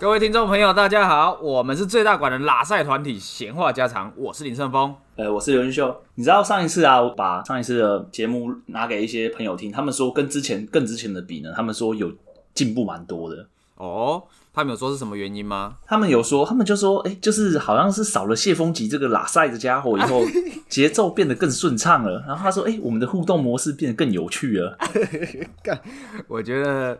[0.00, 5.94] 各位听众朋友，大家好，我们是最大馆的拉赛团体闲话家常，我是林胜峰，呃，我是刘云秀。
[6.14, 12.10] 你知道上一次啊，我把上一次的节目拿给一些朋友听，他们说跟之前更之前的比呢，他们说有
[12.54, 13.46] 进步蛮多的。
[13.76, 14.22] 哦，
[14.54, 15.74] 他们有说是什么原因吗？
[15.86, 20.22] 他们有说，他们就说，哎、欸，就是好像是少了谢风吉这个拉塞的家伙以后，
[20.70, 22.24] 节奏变得更顺畅了。
[22.26, 24.78] 然后他说，哎、欸，我们的互动模式变得更有趣了。
[25.62, 25.78] 干，
[26.26, 26.98] 我觉得。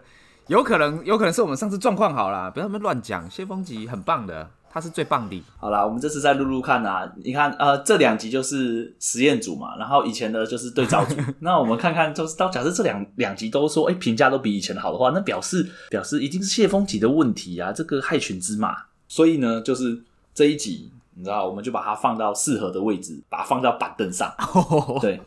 [0.51, 3.31] 有可能，有可能是我们上次状况好了，不要那么乱讲。
[3.31, 5.41] 谢风吉很棒的，他是最棒的。
[5.61, 7.09] 好啦，我们这次再录录看啊。
[7.23, 11.15] 你看，呃，这两集就是实验组嘛，然后以前的就是对照组。
[11.39, 18.77] 那我们看看，就是到假设这两两集都说，哎、欸，评价都比以前好的话，那表示表示一定是谢风吉的问题啊，这个害群之马。
[19.07, 20.03] 所以呢，就是
[20.35, 24.35] 这一集，你知道，我们就把它放到适合的位置，把它放到板凳上。
[25.01, 25.20] 对。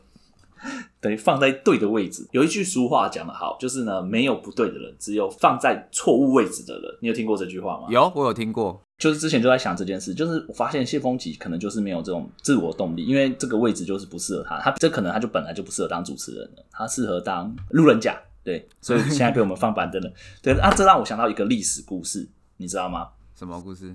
[1.04, 2.26] 等于放在对的位置。
[2.32, 6.98] 有一句俗话讲得好，就是呢，没有不对的人，只有放在错误位置的人。
[7.02, 7.88] 你有听过这句话吗？
[7.90, 8.82] 有，我有听过。
[8.98, 14.58] 就是之前就在想这件事，就是我发现谢风吉可能就是没有这种自我动力，因为这个位置就是不适合他。
[14.62, 18.18] 他这可能他就本来就不适合当主持人了，他适合当路人甲。
[18.42, 20.10] 对，所以现在被我们放板凳了。
[20.42, 23.10] 对啊，这让我想到一个历史故事，你知道吗？
[23.36, 23.94] 什么故事？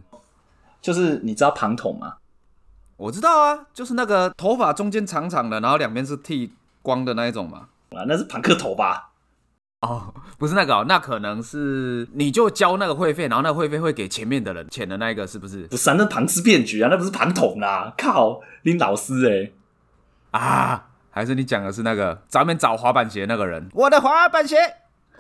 [0.83, 2.17] 就是你知道庞统吗？
[2.97, 6.53] 我知道啊，就是那个头发中间长长的，然后两边是剃
[6.89, 7.69] 光的那一种嘛？
[7.91, 9.11] 啊，那是庞克头吧？
[9.83, 15.67] 哦，不是那个哦，那可能是你就交那个会费，然后那个会费会给前面的人钱的那一个，是不是？
[15.67, 17.93] 不是啊，那庞氏骗局啊，那不是庞统啊！
[17.99, 19.53] 靠，林老师哎、欸，
[20.31, 23.69] 啊，还是你讲的是那个咱们找滑板鞋那个人？
[23.75, 24.57] 我的滑板鞋，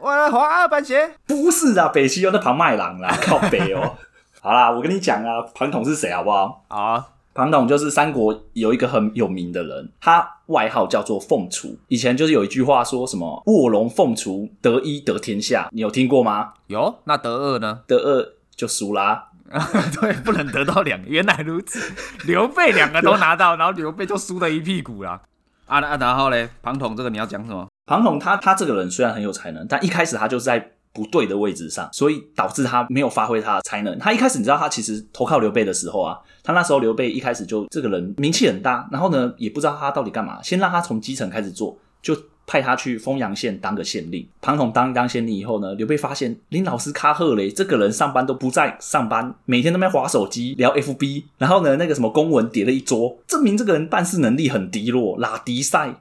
[0.00, 3.97] 我的滑板鞋，不是啊，北西有那庞麦郎啦，靠北哦。
[4.41, 6.64] 好啦，我跟你讲啊，庞统是谁好不好？
[6.69, 7.06] 啊。
[7.39, 11.78] 庞统就是三国有一个很有名的人，他外号叫做凤雏。
[11.86, 16.54] 以前就是有一句话说什么“卧龙凤雏，得一得天下”，你有听过吗？
[16.66, 16.99] 有。
[17.04, 17.82] 那得二呢？
[17.87, 19.28] 得二就输啦。
[20.00, 21.06] 对，不能得到两个。
[21.06, 21.78] 原来如此，
[22.26, 25.20] 刘备两个都拿到，然后刘备就输了一屁股啦。
[25.66, 27.69] 啊啊，然后嘞，庞统这个你要讲什么？
[27.87, 30.72] 庞统他他这个人虽然很有才能，但一开始他就是在。
[30.98, 33.97] 不对的位置上，所以导致他没有发挥他的才能。
[34.00, 44.26] 他一开始你知道，他其实投靠刘备的时候啊，他那时候刘备一开始就这个人名气很大，然后呢也不知道他到底干嘛，先让他从基层开始做，就派他去丰阳县当个县令。
[44.41, 55.94] 庞统当当县令以后呢，刘备发现林老师卡赫雷这个人上班都不在上班，每天都在划手机聊 FB，然后呢那个什么公文叠了一桌，证明这个人办事能力很低落，拉低赛，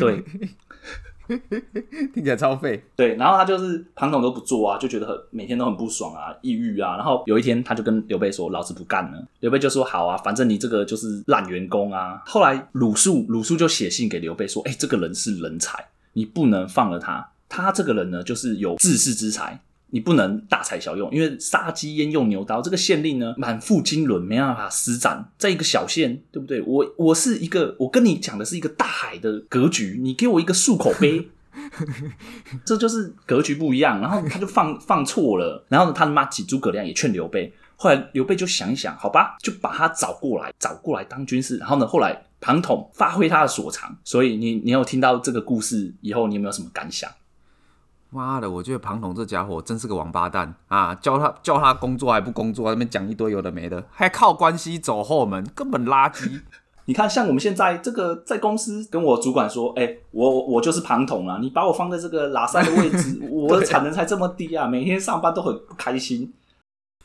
[0.00, 0.24] 对。
[2.14, 6.96] 听起来超废，对，然后他就是庞统都不做啊，就觉得很每天都很不爽啊，抑郁啊。
[6.96, 17.30] 然后有一天他就跟刘备说：“老子不干了。”刘备就说：“好啊，反正你这个就是烂员工啊。”后来鲁肃鲁肃就写信给刘备说：“哎、欸，这个人是人才，你不能放了他。
[17.48, 19.60] 他这个人呢，就是有治世之才。”
[19.94, 22.62] 你不能大材小用，因为杀鸡焉用牛刀。
[22.62, 26.62] 这个县令呢，满腹经纶，没办法施展，在一个小县，对不对？
[26.62, 31.28] 我我是一个，我跟你讲的是一个大海的格局，你给我一个漱口杯，
[32.64, 34.00] 这就是格局不一样。
[34.00, 37.52] 然后他就放放错了，然后呢，他的妈几诸葛亮也劝刘备。
[37.76, 41.58] 后来刘备就想一想，好吧，就把他找过来，找过来当军师。
[41.58, 43.94] 然后呢，后来庞统发挥他的所长。
[44.04, 47.10] 所以你你有听到这个故事以后，你有没有什么感想？
[48.12, 50.94] 妈的，我觉得庞统这家伙真是个王八蛋啊！
[50.96, 56.40] 叫他叫他工作还不工作，那边讲一堆有的没的，还靠关系走后门，根本垃圾。
[56.84, 66.34] 你看，像我们现在这个在公司跟我主管说，哎、欸，我我就是庞统啊，你把我放在这个喇赛的位置， 我的产能才这么低啊，每天上班都很不开心。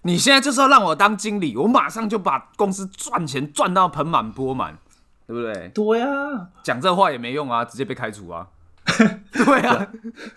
[0.01, 4.78] 你现在就是要让我当经理，我马上就把公司赚钱赚到盆满钵满，
[5.28, 5.69] 对不对？
[5.69, 8.47] 对啊，讲这话也没用啊，直接被开除啊。
[9.31, 9.87] 对啊，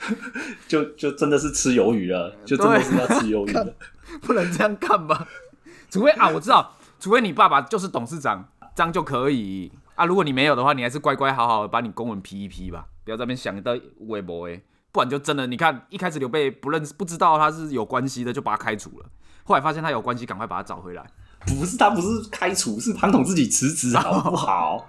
[0.69, 3.75] 就就真的是吃鱿鱼了，就真的是要吃鱿鱼了，
[4.23, 5.27] 不能这样干吧？
[5.91, 10.05] 除非啊，我知道，除非你爸爸就是董事长，这样就可以啊。
[10.05, 13.77] 如果你没有的话，你还是乖乖好好的把你公文批一批吧，不要在那边想到
[14.09, 14.61] 微博哎，
[14.93, 19.07] 不然就真的，你看一开始刘备不认识不知道他是有关系的，就把他开除了，
[19.45, 21.05] 后来发现他有关系，赶快把他找回来。
[21.47, 24.87] 不是他不是开除，是庞统自己辞职，好不好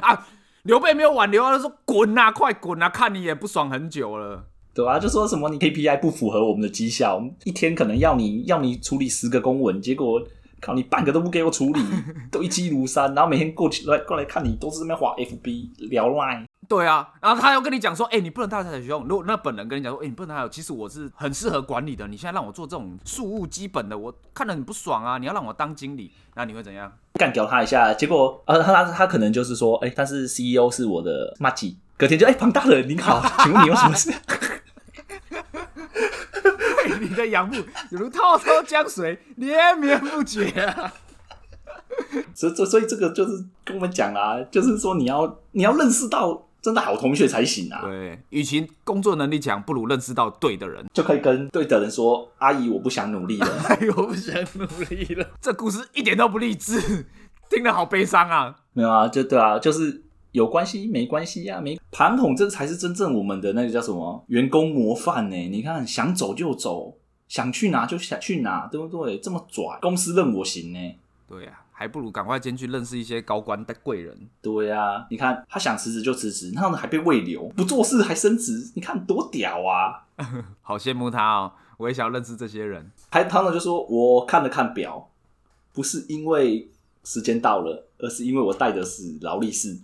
[0.00, 0.26] 啊？
[0.64, 2.88] 刘备没有挽留啊，他说滚啊，快滚啊！
[2.88, 10.22] 看你也不爽很久了，对啊，就说什么你 KPI 不符合我们的绩效，一天可能要你要你处理十个公文，结果
[10.60, 11.80] 靠你半个都不给我处理，
[12.30, 16.44] 都一积如山，然后每天过去来过来看你都是在那边滑 FB 聊 Line。
[16.70, 19.02] 对啊，然后他又跟你讲说，哎、欸，你不能大材小用。
[19.08, 22.06] 如果那本人跟你讲说，哎、欸，你不能还有，其实我是很适合管理的。
[22.06, 25.18] 你现在让我做这种庶务基本的，我看得很不爽啊。
[25.18, 26.92] 你要让我当经理，那你会怎样？
[27.14, 34.14] 干掉他一下，结果呃，他他他可能就是说，哎、欸，但是 CEO 是我的麻吉，隔天就哎，庞大人您好， 请问你有什么事？
[37.00, 37.56] 你的仰慕
[37.90, 40.92] 犹如滔滔江水，连绵不绝啊！
[42.32, 47.82] 所以，所以这个就是跟我们讲啦，就是说你要你要认识到真的好同学才行啊。
[47.82, 53.46] 对，与其工作能力强，不如认识到对的人，就可以跟对的人说：“阿姨，我不想努力了。
[53.68, 55.26] ”阿姨，我不想努力了。
[55.40, 57.06] 这故事一点都不励志，
[57.48, 58.54] 听得好悲伤啊！
[58.72, 60.02] 没有啊，就对啊，就是
[60.32, 65.36] 有关系没关系呀、啊，没庞统，这才是真正我们的那个叫什么员工模范呢？
[65.48, 66.96] 你看，想走就走，
[67.28, 69.18] 想去哪就想去哪，对不对？
[69.18, 70.78] 这么拽，公司任我行呢？
[71.28, 71.69] 对呀、啊。
[71.80, 74.14] 还不如赶快先去认识一些高官的贵人。
[74.42, 80.04] 对呀、啊，你看他想辞职就辞职，然后呢还被慰留，不做事还升职，你看多屌啊！
[80.60, 82.90] 好羡慕他哦，我也想要认识这些人。
[83.10, 85.08] 还他呢就说，我看了看表，
[85.72, 86.70] 不是因为
[87.02, 89.74] 时间到了，而是因为我带的是劳力士。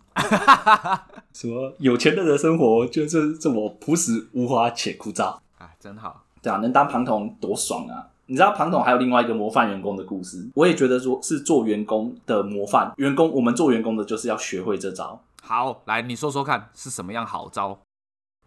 [1.33, 6.27] 什么有钱人的生活就是这么朴实无华且枯燥啊，真好。
[6.43, 8.09] 对啊，能当庞统多爽啊！
[8.27, 13.31] 你知道庞统还有另外一个模范员工的故事，我也觉得说是做员工的模范员工。
[13.33, 15.23] 我们做员工的就是要学会这招。
[15.43, 17.79] 好，来你说说看是什么样好招？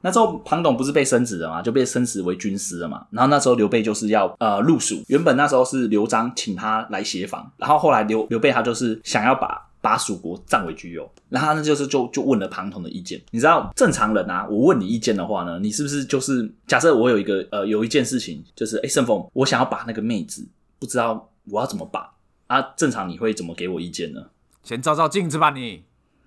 [0.01, 3.05] 那时候庞统不是被升职了嘛，就被升职为军师了嘛。
[3.11, 9.68] 然后那时候刘备就是要呃入蜀，原本那时候是刘璋请他来协防，然后后来刘刘备他就是想要把。
[9.81, 13.21] 把蜀国占为己有，然后他呢就是就就问了庞统的意见。
[13.31, 20.47] 你知道正常人啊，我问你意见的话呢，你是不是就是假设我有一个呃有一件事情，就是哎盛峰，我想要把那个妹子，
[20.79, 22.13] 不知道我要怎么把
[22.47, 22.61] 啊？
[22.75, 24.21] 正常你会怎么给我意见呢？
[24.63, 25.83] 先照照镜子吧你，你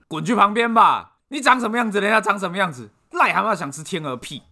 [0.09, 1.19] 滚去旁边吧。
[1.29, 4.43] 你长什么样子，人家长什么样子，癞蛤蟆想吃天鹅屁。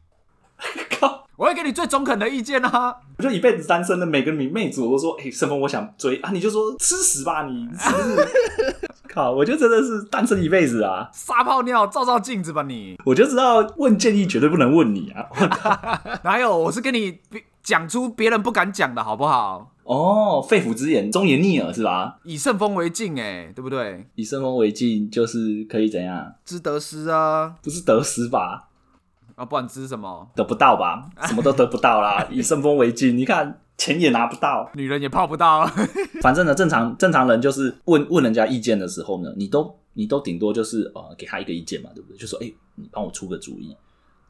[1.00, 1.26] 靠！
[1.37, 2.94] 我会给你最中肯的意见啊！
[3.17, 8.89] 我就一辈子单身的每个女妹子，我都说，哎，盛风，我想追啊，你就说吃屎吧你，是不是？
[9.12, 9.32] 靠！
[9.32, 11.08] 我就真的是单身一辈子啊！
[11.12, 12.96] 撒泡尿，照照镜子吧你！
[13.04, 15.26] 我就知道问建议绝对不能问你啊！
[16.24, 16.56] 哪有？
[16.56, 17.18] 我是跟你
[17.62, 19.72] 讲出别人不敢讲的好不好？
[19.84, 22.18] 哦，肺腑之言，忠言逆耳是吧？
[22.22, 24.06] 以盛风为镜，哎，对不对？
[24.14, 26.32] 以盛风为镜就是可以怎样？
[26.44, 27.54] 知得失啊？
[27.62, 28.68] 不是得失吧？
[29.34, 30.28] 啊，不然知什么？
[30.36, 31.08] 得不到吧？
[31.26, 32.24] 什么都得不到啦！
[32.30, 33.60] 以盛风为镜，你看。
[33.80, 35.66] 钱也拿不到，女人也泡不到。
[36.20, 42.18] 反正呢，正常正常人就是问问人家意见的时候呢，你都你都顶多就是呃给他一个意见嘛，对不对？
[42.18, 43.74] 就说哎、欸，你帮我出个主意。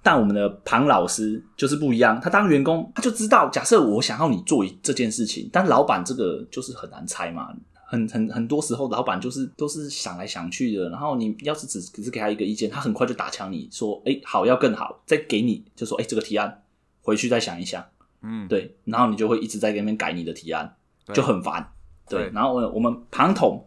[0.04, 7.48] 但我们的庞老师就是不一样，他当员工他就知道，假设我想要你做这件事情，但老板这个就是很难猜嘛，
[7.88, 16.62] 很很很多时候老板就是都是想来想去的，然后你要是只只是给他一个意见，他很快就打枪你说哎、欸、好要更好，再给你就说哎、欸、这个提案
[17.02, 17.84] 回去再想一想。
[18.22, 20.76] 嗯，对，然后你就会一直在那边改你的提案，
[21.12, 21.72] 就很烦。
[22.08, 23.66] 对，对然后我我们庞统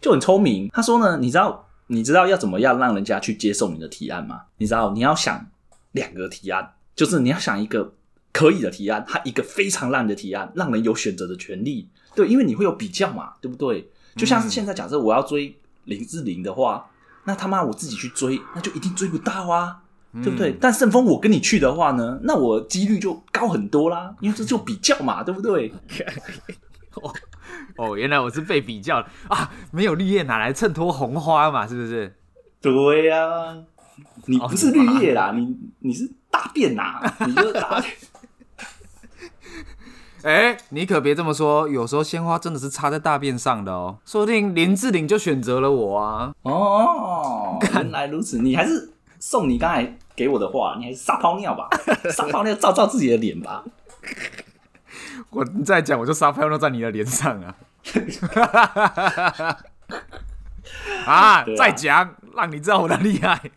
[0.00, 4.42] 就很聪明，他说呢，你知道你知道要怎么样让人家去接受你的提案吗？
[4.58, 5.46] 你知道你要想
[5.92, 7.94] 两个提案，就是你要想一个
[8.32, 11.88] 可以的提案，他一个非常烂的提案，让人有选择的权利。
[12.14, 13.90] 对，因为你会有比较嘛，对不对？
[14.16, 16.90] 就像是现在假设我要追林志玲的话，
[17.24, 19.82] 那他妈我自己去追，那就一定追不到啊。
[20.22, 20.50] 对不对？
[20.52, 25.72] 嗯、但盛风我跟你去的话呢，那我几率就高很多啦，因为这就比较嘛， 对不对？
[26.94, 27.12] 哦，
[27.76, 29.50] 哦，原来我是被比较的啊！
[29.72, 31.66] 没有绿叶哪来衬托红花嘛？
[31.66, 32.16] 是不是？
[32.60, 33.56] 对呀、啊，
[34.26, 37.92] 你不是绿叶啦，哦、你你是大便呐， 你就是大便。
[40.22, 43.98] 哎，你可别这么说，有时候鲜花真的是插在大便上的哦。
[44.06, 46.32] 说不定林志玲就选择了我啊！
[46.42, 49.98] 哦，原来如此，你还是送你刚才。
[50.16, 51.68] 给我的话，你还是撒泡尿吧，
[52.10, 53.64] 撒泡尿照照自己的脸吧。
[55.30, 57.56] 我你再讲，我就撒泡尿在你的脸上啊！
[61.06, 63.50] 啊，啊再讲，让你知道我的厉害。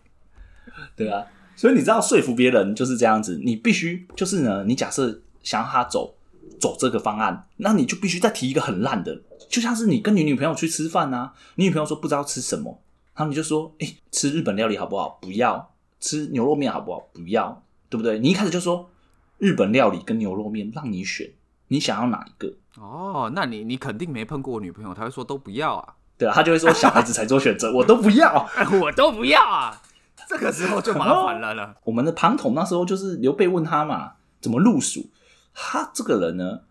[0.96, 6.16] 对啊，所以你知道说服别人就是这样子，你必须就是呢，你假设想要他走
[6.60, 12.82] 走这个方案，那你就必须再提一个很烂的，就像是你跟你女朋友去吃饭啊，你女朋友说不知道吃什么，
[13.14, 15.20] 然后你就说，哎、欸，吃日本料理好不好？
[15.22, 15.72] 不要。
[16.00, 17.08] 吃牛肉面好不好？
[17.14, 18.20] 不要，对不对？
[18.20, 18.90] 你一开始就说
[19.38, 21.32] 日本料理跟牛肉面让你选，
[21.68, 22.54] 你想要哪一个？
[22.80, 25.96] 哦，那你你肯定没碰过我女朋友，她会说都不要啊。
[26.18, 28.48] 对啊，她就会说小孩子才做选择，我都不要，
[28.82, 29.82] 我都不要啊。
[30.28, 31.76] 这个时候就麻烦了了。
[31.86, 35.10] 我们的庞统那时候就是刘备问他嘛，怎么入蜀？
[35.54, 36.62] 他这个人呢，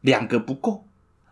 [0.00, 0.86] 两个不够，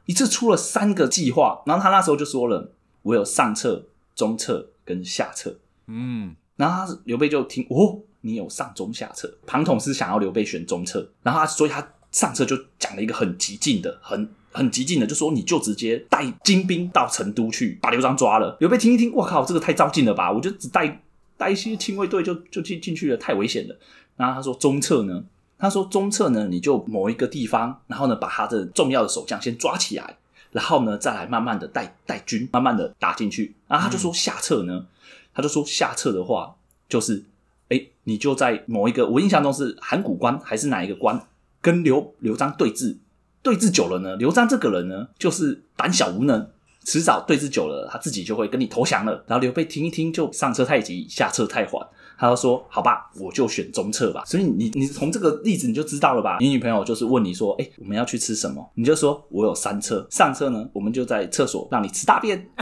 [0.06, 1.62] 一次出了三个计划。
[1.66, 5.58] 然后他那时候就说了，我有上策、中策跟下策。
[5.86, 6.36] 嗯。
[6.58, 9.32] 然后他刘备就听哦，你有上中下策。
[9.46, 18.56] 庞统是想要刘备选中策，然后他所以他上策就讲了一个很激进的，很很激进的，就说你就直接带精兵到成都去把刘璋抓了。
[18.60, 20.32] 刘备听一听，我靠，这个太招进了吧？
[20.32, 21.00] 我就只带
[21.36, 23.78] 带一些亲卫队就就进进去了，太危险了。
[24.16, 25.22] 然后他说中策呢，
[25.56, 30.16] 他说中策呢，你就某一个地方，然后呢，把他的重要的守将先抓起来，
[30.52, 33.54] 然后呢，再来慢慢的带带军，慢慢的打进去。
[33.66, 34.86] 然后他就说下策呢，
[35.34, 36.54] 他就说下策的话
[36.88, 37.24] 就是，
[37.68, 41.20] 哎，你就在某一个，我印象中是函谷关还是哪一个关，
[41.60, 42.96] 跟刘刘璋对峙，
[43.42, 46.50] 对峙久了呢，刘璋这个人呢，就是胆小无能。
[46.84, 49.22] 迟早对峙久了，他自己就会跟你投降了。
[49.26, 51.86] 然后刘备听一听，就上策太急，下策太缓。
[52.18, 56.38] 他就说：“好吧，我就选中策吧。”所以你你从这个例子你就知道了吧？
[56.40, 60.04] 你女朋友就是问你说：“哎，我们要去吃什么？”你就说：“我有三策。
[60.10, 62.50] 上策呢，我们就在厕所让你吃大便。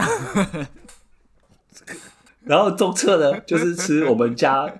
[2.45, 4.71] 然后中策呢，就是吃我们家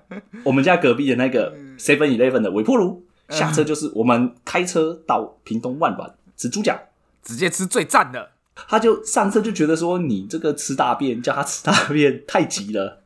[0.44, 3.04] 我们家隔壁的那个 Seven Eleven 的微波炉。
[3.30, 6.78] 下车就是我们开车到屏东万峦吃猪脚，
[7.22, 8.30] 直接吃最赞的。”
[8.66, 13.02] 他就上车就觉得说，你这个吃大便叫他吃大便太急了。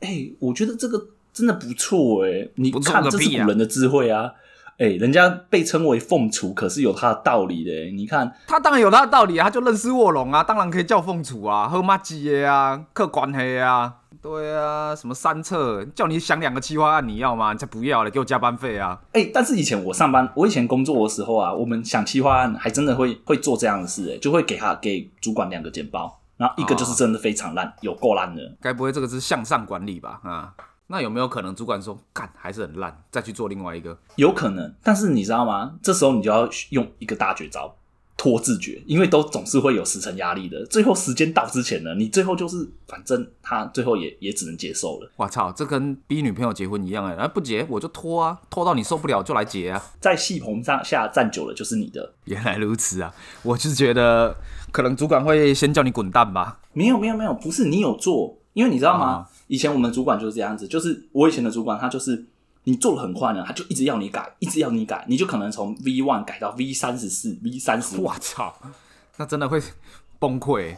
[0.00, 4.32] 哎、欸，我觉得这个真的不错哎、欸，你看这是古人的智慧啊。
[4.78, 7.92] 哎、欸，人家被称为凤雏，可是有他的道理的、欸。
[7.92, 13.94] 你看他当然有他的道理啊，他就认识卧龙啊，当然可以叫凤雏啊，喝麻吉啊，客关系啊。
[14.22, 17.52] 对啊，什么三策叫你想两个企划案，你要吗？
[17.52, 19.00] 你才不要了，给我加班费啊！
[19.12, 28.56] 哎、欸，但是以前我上班，我以前工作的时候啊，我们想企划案还真的会会做这样的事，哎，就会给他给主管两个简报，然后一个就是真的非常烂，哦、有够烂的。
[28.60, 30.20] 该不会这个是向上管理吧？
[30.22, 30.54] 啊，
[30.86, 33.98] 那有没有可能主管说干还是很烂，再去做另外一个？
[34.14, 35.74] 有可能，但是你知道吗？
[35.82, 37.74] 这时候你就要用一个大绝招。
[38.16, 40.64] 拖自觉，因为都总是会有时程压力的。
[40.66, 45.10] 最后时间到之前呢，你最后就是反正他最后也也只能接受了。
[45.16, 47.14] 我操，这跟逼女朋友结婚一样哎！
[47.14, 49.82] 啊，不结我就拖啊，拖到你受不了就来结啊。
[50.00, 52.12] 在戏棚上下站久了就是你的。
[52.26, 53.12] 原来如此啊！
[53.42, 54.36] 我就是觉得
[54.70, 56.60] 可能主管会先叫你滚蛋吧。
[56.72, 59.06] 没有没有没有，不是你有做，因为你知道吗？
[59.06, 62.24] 啊、以前我们主管就是这样子，就是我以前的主管他就是。
[62.64, 68.04] 你做的很快呢，他就一直要你改，一直要你改，你就可能从 V one 改到 V 三十四、V 三十五。
[68.04, 68.54] 我操，
[69.16, 69.60] 那真的会
[70.18, 70.76] 崩溃。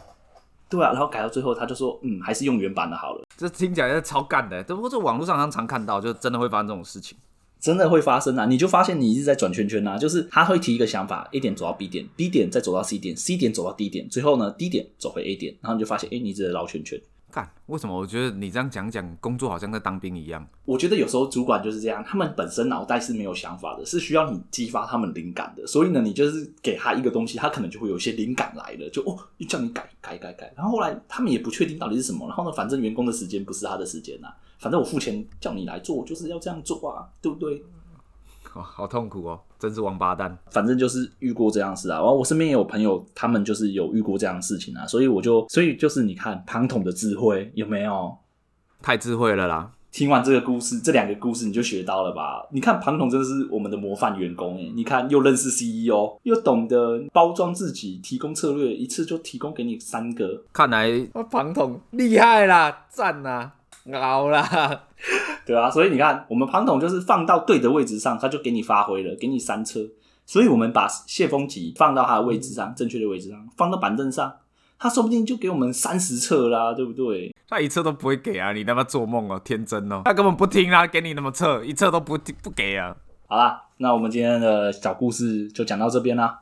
[0.67, 3.23] 对啊，然后改到最后，他就说，嗯，还是用原版的好了。
[3.37, 7.17] 这听起来是超干的，不过这网络上常常看到，就真的会发生这种事情。
[7.57, 8.45] 真的会发生啊！
[8.45, 17.01] 你就发现你一直在转圈圈啊，就是他会提一个想法，A 点走到 B 点，B 点再走到 C 点，C 点走到 D 点，最后呢，D 点走回 A 点，然后你就发现，哎，你一直在绕圈圈。
[17.35, 20.47] 干，为什么我觉得你这样讲讲，工作好像在当兵一样？
[20.63, 25.67] 我觉得有时候主管就是这样，他们本身脑袋是没有想法的，是需要你激发他们灵感的。
[25.67, 30.53] 所以呢，你就是给他一个东西，他可能就会有一些灵感来了，就哦，就叫你改改改改。
[30.55, 32.25] 然后后来他们也不确定到底是什么。
[32.25, 37.61] 然后呢，反正员工的时间不是他的时间呐，反正我付钱叫你来做，就是要这样做啊，对不对？
[38.53, 40.37] 哦，好痛苦哦，真是王八蛋。
[40.51, 48.15] 反正就是遇过这样事啊，然后我身边也有朋友，他们就是有遇过这样的事情啊，所以我就，所以就是你看庞统的智慧有没有？
[48.81, 49.71] 太智慧了啦！
[49.91, 52.45] 听完这个故事，这两个故事你就学到了吧？
[52.51, 60.43] 你看庞统真的是我们的模范员工诶，你看又认识 CEO，又懂得包装自己，提供策略，一次就提供给你三个。
[60.51, 60.91] 看来
[61.31, 63.53] 庞统厉害啦，赞啦，
[63.93, 64.83] 熬啦。
[65.45, 69.79] 对啊，所以你看，我们庞统就是放到对的位置上，他就给你发挥了，给你三车。
[70.25, 74.33] 所以我们把谢风吉放到他的位置上，正确的位置上，放到板凳上，
[74.79, 77.31] 他说不定就给我们三十车啦，对不对？
[77.47, 82.95] 他一车都不会给啊，你他妈做梦哦，天真哦，他根本不听啊，给你那么车，一车都不不给啊。
[83.27, 86.39] 好啦，那我们今天的小故事就讲到这边啦。